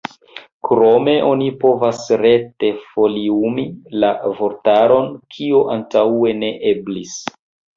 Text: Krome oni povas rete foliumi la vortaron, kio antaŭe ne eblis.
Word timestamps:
Krome 0.67 1.11
oni 1.31 1.49
povas 1.63 1.99
rete 2.21 2.71
foliumi 2.85 3.67
la 4.05 4.09
vortaron, 4.41 5.15
kio 5.37 5.63
antaŭe 5.77 6.37
ne 6.43 6.51
eblis. 6.75 7.17